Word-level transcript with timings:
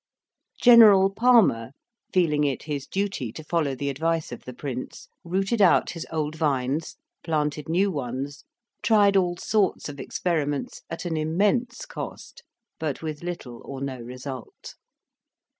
General 0.59 1.11
Palmer, 1.11 1.73
feeling 2.11 2.43
it 2.43 2.63
his 2.63 2.87
duty 2.87 3.31
to 3.33 3.43
follow 3.43 3.75
the 3.75 3.87
advice 3.87 4.31
of 4.31 4.45
the 4.45 4.53
Prince, 4.55 5.07
rooted 5.23 5.61
out 5.61 5.91
his 5.91 6.07
old 6.11 6.33
vines, 6.33 6.97
planted 7.23 7.69
new 7.69 7.91
ones, 7.91 8.43
tried 8.81 9.15
all 9.15 9.37
sorts 9.37 9.87
of 9.89 9.99
experiments 9.99 10.81
at 10.89 11.05
an 11.05 11.17
immense 11.17 11.85
cost, 11.85 12.41
but 12.79 13.03
with 13.03 13.21
little 13.21 13.61
or 13.63 13.79
no 13.79 13.99
result. 13.99 14.73